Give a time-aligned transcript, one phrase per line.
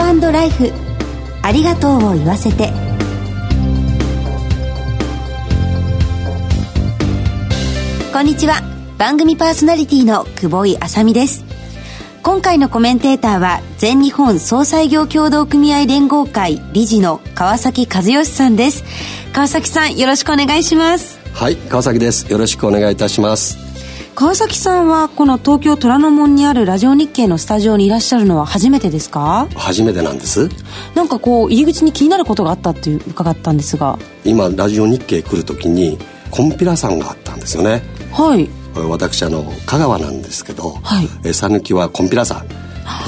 [0.00, 0.72] ートライフ。
[1.42, 2.72] ありがとうを言わせて。
[8.12, 8.62] こんにちは。
[8.96, 11.44] 番組パーソナリティの久保井あさみです。
[12.22, 18.84] 今回のコメンテーターは全日本総裁業協同組合連合会理事の川崎和義さんです。
[19.32, 21.18] 川崎さんよろしくお願いします。
[21.34, 22.30] はい川崎です。
[22.30, 23.73] よろしくお願いいたします。
[24.14, 29.48] 川崎さんはこの東京虎ノ門にあるラジオ日経のスタジオにいらっしゃるのは初めてですか？
[29.56, 30.48] 初めてなんです。
[30.94, 33.98] なんかこう入り口に気になることがあったっていう伺ったんですが。
[34.24, 35.98] 今ラジオ日経来る時に
[36.30, 37.82] コンピラさんがあったんですよね。
[38.12, 38.48] はい。
[38.88, 41.34] 私あの香川なんですけどはい。
[41.34, 42.46] 讃岐、はコンピラさん。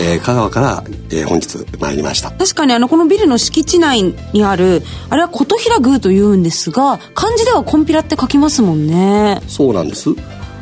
[0.01, 2.33] えー、香川から、えー、本日参りました。
[2.33, 9.41] 確かにあのこのビルの敷地内にあるあれは琴平宮というんですが漢字ではコンピラって書きますもんね。
[9.47, 10.11] そうなんです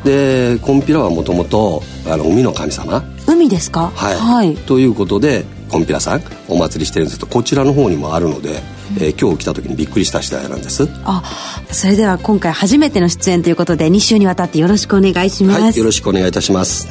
[0.05, 3.03] でコンピラはもともと海の神様。
[3.27, 3.91] 海ですか？
[3.95, 8.61] はい、はい、ということでコンピラさんお祭りしてるんですけどこちらの方にもあるので、
[8.99, 10.87] えー、今日来た時にびっくりした次第なんです。
[11.03, 11.23] あ
[11.71, 16.87] それでは今回初めての出演ということで2週にわたってよろしくお願いします、はい、よろしくお願いいたします。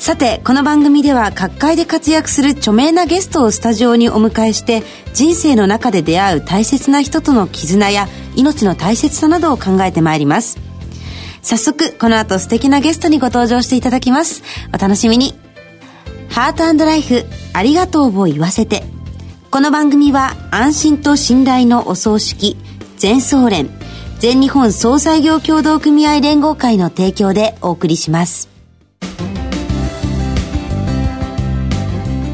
[0.00, 4.82] さてこの番組では各界で活躍する著名なゲストをスタジオにお迎えして
[5.14, 10.58] 人生の中で出会う大切な人との絆や命の大切さなどを考えてまいります
[11.42, 14.42] 早速この後素敵なゲストにご登場していただきます。
[14.72, 15.34] お楽しみに。
[16.30, 18.84] ハートライフありがとうを言わせて。
[19.50, 22.56] この番組は安心と信頼のお葬式
[22.96, 23.68] 全総連
[24.18, 28.48] 全日本総裁業協同組合連合会の提供でお送りします。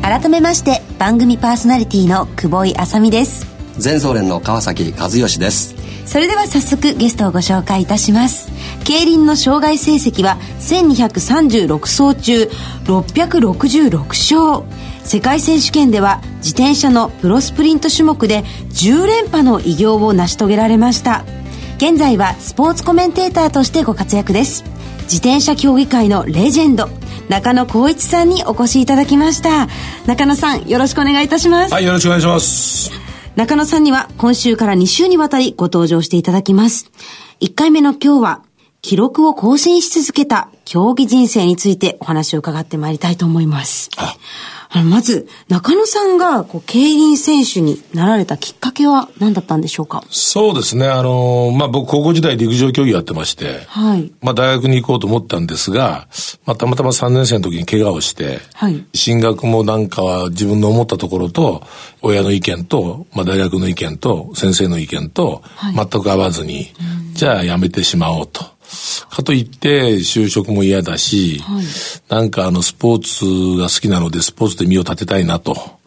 [0.02, 3.46] 改めまして番組パーソナリティの久保井あさみです。
[3.78, 5.78] 全総連の川崎和義です。
[6.08, 8.50] それでは早速ゲストをご紹介いたします
[8.88, 12.48] 競輪の障害成績は1236走中
[12.84, 14.66] 666勝。
[15.04, 21.26] 世界選手権では自転車のプロスプリント種目で10連覇の偉業を成し遂げられました。
[21.76, 24.64] 現在はスポーツコメンテーターとしてご活躍です。
[25.02, 26.88] 自転車競技界のレジェンド
[27.28, 29.68] 中野光一さんにお越しいただきました。
[30.06, 31.74] 中野さんよろしくお願いいたします。
[31.74, 32.90] はいよろしくお願いします。
[33.36, 36.90] 中野さんには今週から2週にわたりご登場していただきます。
[37.42, 38.47] 1回目の今日は
[38.80, 43.90] 記録を更新し続けた競技人生についてお話を伺ってまいりたいと思います。
[43.96, 44.16] あ。
[44.76, 50.04] のまず中野さんがこう競輪選手になられたきっかけは何だったんでしょうか？
[50.10, 50.86] そうですね。
[50.86, 54.12] あのまあ僕高校時代陸上競技やってまして、はい。
[54.20, 56.06] まあ大学に行こうと思ったんですが、
[56.44, 58.84] まあ、たまたま3年生の時に怪我をして、はい。
[58.94, 61.62] 進学もなんかは自分の思ったところと
[62.02, 65.74] 親の意見と、まあ、大学の意見と先生の意見とはい。
[65.74, 66.68] 全く合わずに、
[67.14, 68.57] じゃあやめてしまおうと。
[69.10, 71.64] かといって就職も嫌だし、はい
[72.08, 75.78] なんかあのスポーツが好きなのでスポーツで身を立てたいなと。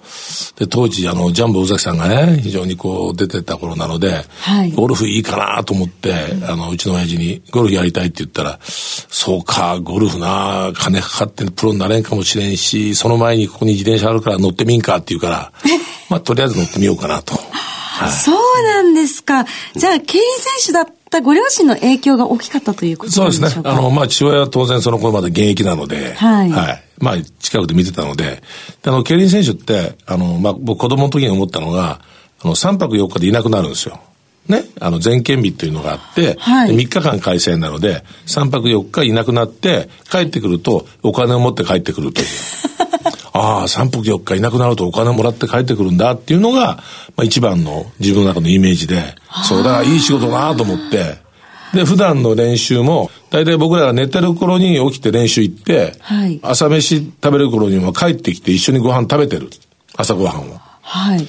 [0.57, 6.13] で、当時あのジャンボ尾崎さんがね、非常にこう出てた頃なので、はいゴルフいいかなと思って、
[6.47, 15.51] あの、うちの親父にゴルフやりたいって言ったら、そうか、ゴルフな、金かかってプロになれんかもしれんし、その前にここに自転車あるから乗ってみんかって言うから、
[16.09, 17.35] まあとりあえず乗ってみようかなと。
[17.35, 26.13] はいそうなんですかじゃあ競輪選手だったご両親の影響が大きかったということですねあの、まあ、父親は当然その頃まだ現役なので、
[26.49, 26.83] はい。
[26.99, 28.41] まあ、近くで見てたので、
[28.83, 32.01] であの、競輪選手って、あの、まあ、僕子供の時に思ったのが、
[32.41, 33.99] あの、3泊4日でいなくなるんですよ。
[34.51, 34.65] ね。
[34.79, 42.27] あの、全県日っていうのがあって、はいで3日間開催なので、3泊4日いなくなって、帰ってくると、お金を持って帰ってくるという。
[43.33, 46.83] ああ、3泊4日いなくなるとお金もらって帰ってくるんだっていうのが、
[47.15, 49.15] まあ一番の自分の中のイメージで、
[49.47, 51.17] そうだからいい仕事だなと思って、
[51.73, 59.49] で、普段の練習も、大体僕らが寝てる頃に起きて練習行って、はい朝飯食べる頃には帰ってきて一緒にご飯食べてる。
[59.95, 60.60] 朝ご飯を。
[60.93, 61.27] はいへ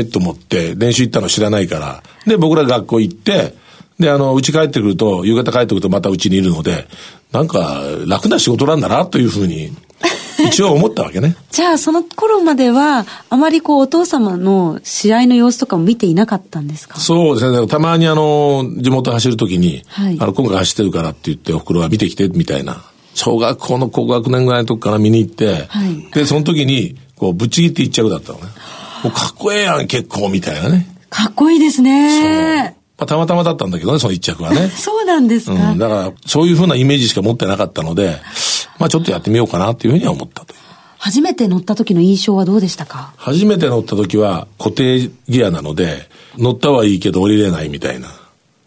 [0.00, 2.02] えと思って、練習行ったの知らないから。
[2.26, 3.54] で、僕ら学校行って、
[4.00, 6.88] で、あの、家帰ってくると、夕方帰ってくるとまた家にいるので、
[7.30, 9.70] なんか、楽な仕事なんだな、というふうに、
[10.48, 11.36] 一応思ったわけね。
[11.52, 16.98] じゃあその頃まではあまりこうお父様の試合の様子とかも見ていなかったんですか？
[16.98, 17.66] そうですね。
[17.68, 22.82] たまにあの、地元走るときに、はいあの、今回走ってるからって言って、お袋が見てきて、みたいな。
[23.14, 28.46] 小学校の高学年ぐらいの時から見に行って、はいで、その時に、こう、ぶっちぎって一着だったのね。
[29.04, 30.86] もうかっこええやん、結構、みたいなね。
[31.10, 32.76] かっこいいですね。
[32.96, 34.68] まあ、たまたまだったんだけどね、その一着はね。
[34.74, 35.52] そうなんですか。
[35.52, 38.18] うん、だから、そういうふうなイメージしか持ってなかったので、
[38.78, 40.54] まあちょっとやってみようかなっていうふうには思ったと。
[40.98, 43.12] 初めて乗った時の印象はどうでしたか？
[43.16, 46.08] 初めて乗った時は固定ギアなので、
[46.38, 48.08] 乗ったはいいけど降りれないみたいな。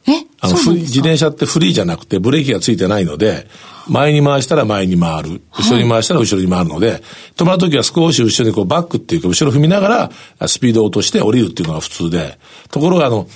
[0.08, 0.94] えあの、そうなんですか？
[0.94, 3.48] ふ自転車ってフリーじゃなくてブレーキがついてないので、
[3.90, 5.42] 前に回したら前に回る。
[5.52, 7.02] 後ろに回したら後ろに回るので、
[7.36, 12.38] 止まるときは少し後ろにこうバックっていうか、後ろ踏みながら、スピードを落として降りるっていうのが普通で、
[12.72, 13.28] ところがあの、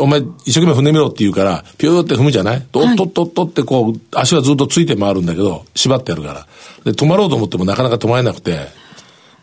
[0.00, 6.46] お前一生懸命踏んでみろって言うから、ピューって踏むじゃないとっとっとっとってこう、足はずっとついて回るんだけど、縛ってやるから。
[6.84, 8.68] で、止まろうと思ってもなかなか止まれなくて、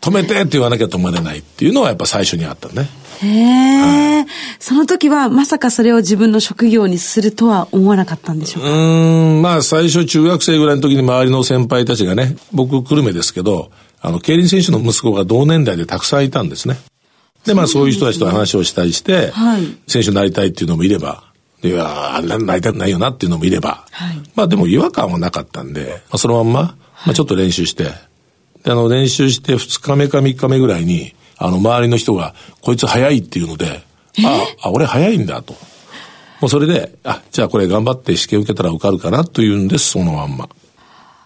[0.00, 2.88] 止めてって言わなきゃ止まれないっていうのはやっぱ最初にあったね。
[3.22, 4.26] へえ、はい、
[4.58, 8.70] その時はまさかそれを自分の職業にするとは思わなかったんでしょうか？
[8.70, 13.70] うん、まあ最初中学生ぐらいの時に周りの先輩たちがね、僕久留米ですけど、
[14.00, 16.76] あの、競輪選手の息子が同年代でたくさんいたんですね。
[17.44, 21.24] で、まあそういう人たちと話をしたりして、はい、選手になりたいっていうのもいれば、
[21.62, 27.84] いや、あんなになりたくないよなっていうのもいれば、はい、まあでも違和感はなかったんで、まあ、そのまんま、まあちょっと練習して、
[28.64, 33.82] で、あの、練習して2日目か3日目ぐらいに、あの、周りの人が、こいつ早いっていうので、
[34.24, 35.54] あ、あ、俺早いんだと。
[36.40, 40.48] もうそれで、あ、じゃあこれ頑張って試験受けたら受かるかなというんです、そのまんま。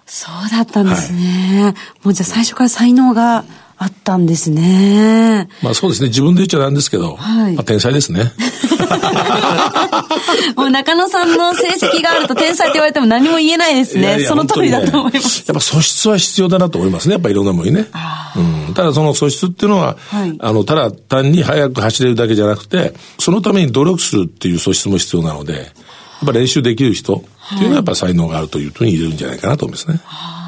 [0.07, 1.63] そうだったんですね。
[1.63, 3.45] はい、もうじゃあ最初から才能が
[3.83, 5.49] あったんですね。
[5.63, 6.09] まあそうですね。
[6.09, 8.31] 自分で言っちゃなんですけど、はい、まあ天才ですね。
[10.55, 14.01] もう中野さんの成績があると天才って言われても何も言えないですね。
[14.03, 15.45] いやいやその通りだと思います。
[15.47, 17.15] やっぱ素質は必要だなと思いますね。
[17.15, 17.87] やっぱいろんなものにね。
[18.37, 18.41] う
[18.71, 25.65] ん、ただその素質っていうのは、はい、あの、ただ単に速く走れるだけじゃなくて、そのために努力するっていう素質も必要なので、やっ
[26.27, 29.99] ぱ練習できる人っていうのはやっぱ才能があるというふうに言えるんじゃないかなと思いますね。
[30.05, 30.40] は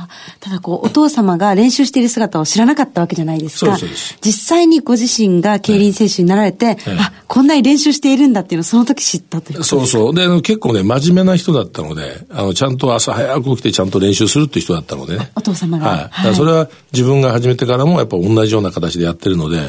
[0.42, 3.78] ただこう、お父様が練習している姿を知らなかったわけじゃないですか。
[4.22, 10.14] 実際にご自身が競輪選手になられて、あ、こんなに練習しているんだっていうのをその時知ったというそうそう。
[10.14, 15.30] で、結構ね、真面目な人だったので、あの、ちゃんと朝早く起きてちゃんと練習するっていう人だったのでね。
[15.36, 15.86] お父様が。
[15.86, 16.08] はい。
[16.10, 19.60] はい、それは自分が始めてからもやっぱ同じような形でやってるので、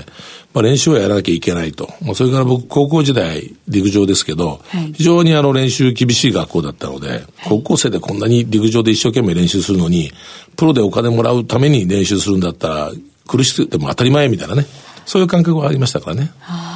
[0.54, 1.90] まあ、練習はやらなきゃいけないと。
[2.02, 10.12] まあ、それから僕、高校時代、陸上ですけど、はい、非常にあの練習厳しい学校だったので、はい、高校生でこんなに陸上で一生懸命練習するのに、
[10.56, 12.92] プロでお金もらうために練習するんだったら、
[13.28, 14.66] 苦しくても当たり前みたいなね。
[15.06, 16.32] そういう感覚がありましたからね。
[16.40, 16.74] はあ。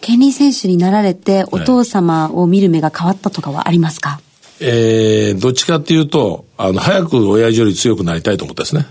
[0.00, 4.20] 競輪選手になられて、お父様を見る目が変わったとかはありますか、はい、
[4.60, 8.86] えー、どっちかっていうと、あの、早く親父より強くなりたいと思ったですね。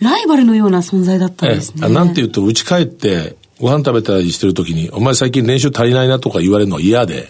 [0.00, 1.88] ライバルのような存在だったんですね。
[1.88, 7.28] なんて言うと、家帰って、ご飯食べたりしてる時に、お前最近練習足りないなとか言われるのは嫌で、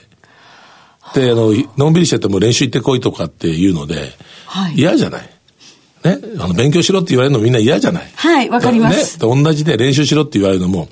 [1.14, 4.12] で、あの、のんびりしてても練習行ってこいとかって言うので、
[4.46, 5.30] はい、嫌じゃない。
[6.04, 8.10] ね、あの、勉強しろって言われるのみんな嫌じゃない？
[8.16, 9.18] はい、わかります。
[9.24, 10.88] ね、同じで練習しろって言われるのも、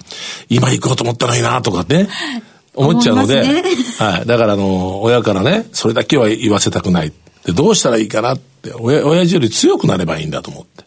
[0.48, 2.08] 今行こうと思ったらいいなとかね、
[2.74, 3.62] 思っちゃうので、ね、
[3.98, 4.26] はい。
[4.26, 7.12] だからあの、親からね、それだけは言わせたくない。
[7.44, 10.84] で、どうしたらいいかなって、親、親父より強くなればいいんだと思って。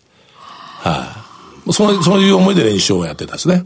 [0.89, 1.25] は
[1.67, 3.65] い、その、そういう思いで練習をやってたんですね。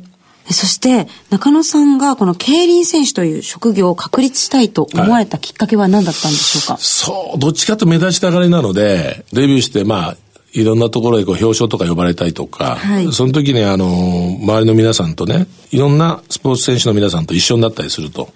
[0.52, 10.18] そして、中野さんがこの競輪選手という職業を確立したいと思われたきっかけは何だったんでしょうか、はい、そう、どっちかと目立ちたがりなので、デビューして、まあ、
[10.54, 13.86] いろんなところへこう表彰とか呼ばれたりとか、はい、その時にあの、
[14.42, 18.30] 周りの皆さんとね、いろんなスポーツ選手の皆さんと一緒になったりすると、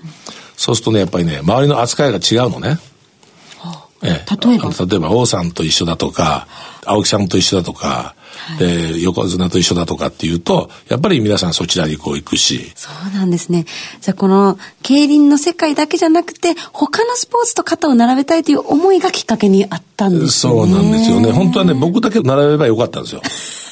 [0.55, 2.77] そうするとね、やっぱりね、周りの扱いが違うのね。
[4.05, 6.47] ええ、例えば例えば、王さんと一緒だとか、
[6.85, 8.15] 青木さんと一緒だとか、
[8.59, 12.71] で、横綱と一緒だとかっていうと、やっぱり皆さんそちらにこう行くし。
[12.75, 13.65] そうなんですね。
[14.01, 20.29] じゃあこの、競輪の世界だけじゃなくて、他のスポーツと肩を並べたいという思いがきっかけにあったんですね。
[20.29, 21.31] そうなんですよね。
[21.31, 23.21] 本当はね、僕だけ並べばよかったんですよ。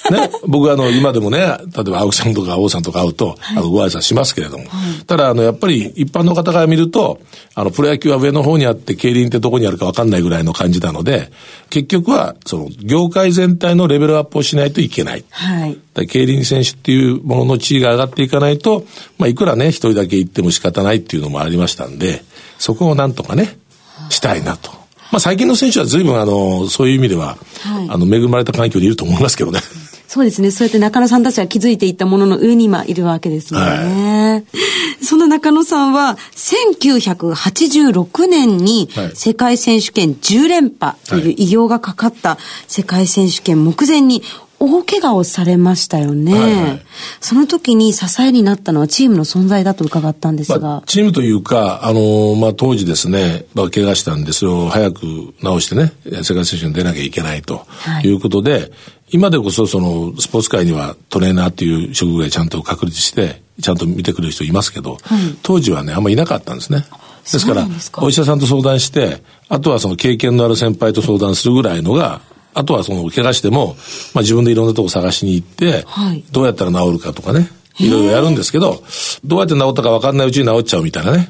[0.10, 4.66] ね、 僕あの、今でもね、例えば青木さんとか王さんとか会うと、はい、あの、ご挨拶しますけれども。
[4.66, 4.70] は
[5.02, 7.20] い、ただ、あの、やっぱり一般の方から見ると、
[7.54, 11.32] あの、プロ野球は上の方にあって、競輪ってどこにあるかわかんないぐらいの感じなので、
[11.70, 15.24] 結局は、その、業界全体のレベルアップをしないといけない。
[15.30, 16.08] はい。
[16.08, 18.86] 競輪選手っていうものの地位が上がっていかないと、
[19.18, 22.24] まあ、いくらね、一人だけ行っても仕方ないっていうのもありましたんで、
[22.58, 23.58] そこをなんとかね、
[24.10, 24.72] したいなと。
[25.12, 29.60] まあ、最近の選手は随分あの、そういう意味では、はい、あの、恵まれた環境にいると思いますけどね。
[30.14, 30.52] そうですね。
[30.52, 33.66] そうやって中野さんたちは気づいていったものの上に今いるわけですよね。
[33.66, 42.38] はい、その中野さんは、1986年に世界選手権10連覇という偉業がかかった
[42.68, 44.22] 世界選手権目前に
[44.60, 46.82] 大怪我をされましたよね、はいはい、
[47.20, 50.60] その時に支えになったのはチームの存在だと伺ったんですが。
[50.60, 57.66] まあ、チームというか、あの、まあ、当時ですね、まあ、怪我したんで、それを早く治してね、世界選手権に出なきゃいけないと
[58.04, 58.12] い。
[58.12, 58.72] うことで、はい、
[59.12, 66.86] 今でこそそのスポーツ界にはトレーナーっていう職業ちゃんと確立して、ちゃんと見てくれる人いますけど、はい、当時はね、あんまりいなかったんですね。
[67.24, 72.22] ですから、お医者さんと相談して、あとはその経験のある先輩と相談するぐらいのが、
[72.54, 73.76] あとはその怪我しても、
[74.14, 77.50] まあ自分でいろんなとこ探しに行って、はい、どうやったら治るかとかね、
[77.80, 78.84] いろいろやるんですけど、
[79.24, 81.28] どうやって治ったか分かんないうちに治っちゃうみたいなね、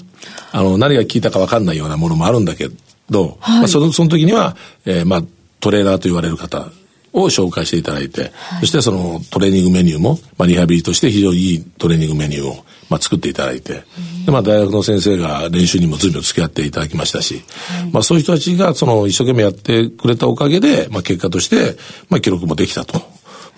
[0.52, 2.70] あの、何が効いたか分かんないようなものもあるんだけ
[3.10, 5.24] ど、はい、まあその、その時には、えー、まあ、
[5.60, 6.70] トレーナーと言われる方
[7.14, 12.56] を紹介していただいて、はい、そしてそのトレーニングメニューも、まあ、リハビリとして非常にいいトレーニングメニューを、
[12.90, 13.84] まあ、作っていただいて、
[14.26, 17.44] で、まあ、大学の先生が練習にも随分付き合っていただきましたし、
[17.82, 21.78] はい、まあ、そういう人たちが、その、一生懸命やってくれたおかげで、まあ、結果として、
[22.10, 23.02] まあ、記録もできたと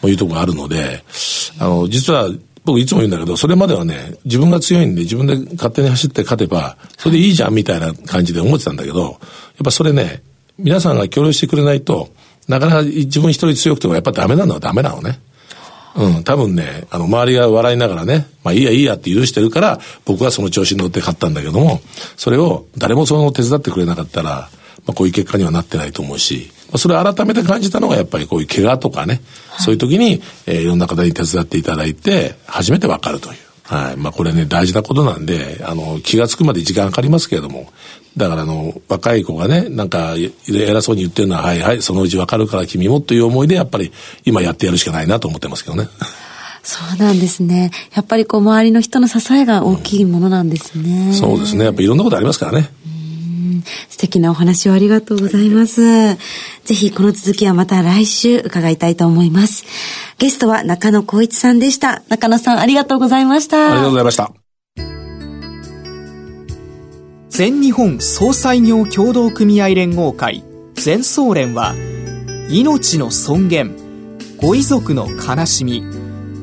[0.07, 1.03] いうところがあるので、
[1.59, 2.29] あの、実は、
[2.65, 9.17] 僕いつも言うんだけど、それまではね、自分が強いんで自分で勝手に走って勝てば、それでいいじゃんみたいな感じで思ってたんだけど、やっ
[9.65, 10.23] ぱそれね、
[10.57, 12.09] 皆さんが協力してくれないと、
[12.47, 15.19] なかなか自分一人強くてもやっぱダメなのはダメなのね。
[15.95, 21.81] うん、多分ね、あの、周りが笑いながらね、まあいいやいいやって許してるから、僕はその調子に乗って勝ったんだけども、
[22.17, 24.49] それを誰もその手伝ってくれなかったら、
[24.85, 33.37] まあこういう結果にはなってないと思うし、まあ、それを改めて感じたのがやっぱりこういう怪我とかね、はい、そういう時に、えー、いろんな方に手伝っていただいて、初めてわかるという。
[33.63, 33.97] はい。
[33.97, 37.71] まあこれね、大事なことなんで、あの、気がつくまで時間かかりますけれども、
[38.17, 40.15] だからあの、若い子がね、なんか、
[40.47, 43.91] 偉そうに言ってるのは、はいはい、そのうちわかるから君もという思いで、やっぱり
[44.25, 45.87] 今やってやるしかないなと思ってますけどね。
[46.61, 47.71] そうなんですね。
[47.93, 51.07] やっぱりこう、周りの人の支えが大きいものなんですね。
[51.07, 51.65] うん、そうですね。
[51.65, 52.69] やっぱいろんなことありますからね。
[53.89, 56.15] 素敵なお話をありがとうございます。
[56.15, 56.17] ぜ
[56.65, 59.65] ひこの続きはまた来週伺いたいと思います。
[60.17, 62.03] ゲストは中野光一さんでした。
[62.09, 63.65] 中野さんありがとうございました。
[63.65, 64.33] ありがとうございました。
[67.29, 70.43] 全日本総裁業協同組合連合会
[70.75, 71.73] 全総連は
[72.47, 73.75] 命の尊厳
[74.37, 75.83] ご遺族の悲しみ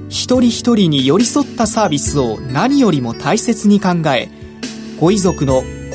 [0.09, 4.29] 一人一人に寄り添ったサービスを何よりも大切に考え
[4.99, 5.63] ご遺族の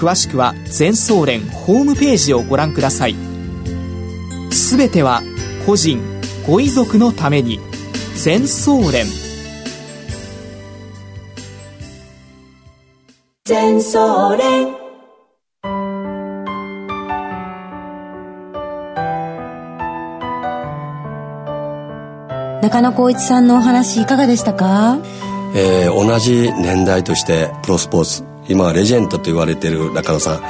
[0.00, 3.14] 詳しくは全総連ホームページをご覧ください。
[4.50, 5.20] すべては
[5.66, 6.00] 個人
[6.46, 7.60] ご遺族のために。
[8.16, 9.04] 全総連。
[13.44, 14.68] 全総連。
[22.62, 24.98] 中野光一さんのお話いかがでしたか、
[25.54, 30.42] えー、同じ年代としてプロスポーツ今はレジェンドと言われている中野さん、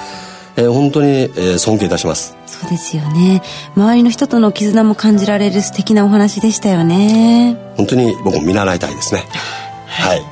[0.57, 2.37] えー、本当に、えー、尊敬いたします。
[2.47, 3.43] そうですよね。
[3.77, 7.57] 周りの人との絆も感じられる素敵なお話でしたよね。
[7.77, 9.25] 本当に僕も見習いたいですね。
[9.87, 10.23] はい。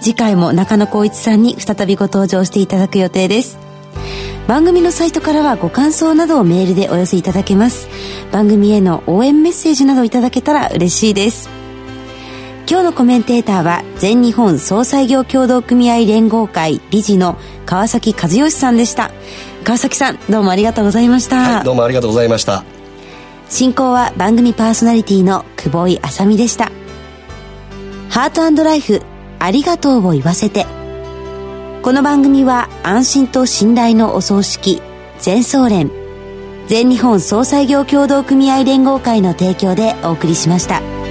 [0.00, 3.58] 次回も中野光一さんに再びご登場していただく予定です。
[4.48, 7.88] 番組のサイトからはご感想などをメールでお寄せいただけます。
[8.32, 11.61] 番組への応援メッセージなどいただけたら嬉しいです
[12.72, 17.36] 今日のコメンテーターは全日本総裁業協同組合連合会理事の
[17.66, 19.10] 川崎和義さんでした
[19.62, 22.64] 川崎さんどうもありがとうございました、はい、どうもありがとうございました
[23.50, 26.72] 進行は番組パーソナリティの久保井あさみでした
[28.08, 29.02] ハートライフ
[29.38, 30.64] ありがとうを言わせて。
[31.82, 34.80] この番組は安心と信頼のお葬式、
[35.18, 35.90] 全総連、
[36.68, 41.01] 全日本総裁業協同組合連合会の提供でお送りしました。